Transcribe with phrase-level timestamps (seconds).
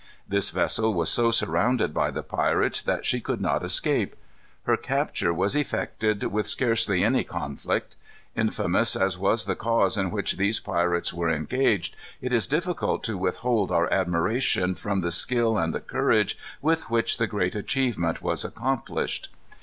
[0.27, 4.15] This vessel was so surrounded by the pirates that she could not escape.
[4.63, 7.95] Her capture was effected with scarcely any conflict.
[8.35, 13.15] Infamous as was the cause in which these pirates were engaged, it is difficult to
[13.15, 18.43] withhold our admiration from the skill and the courage with which the great achievement was
[18.43, 19.29] accomplished.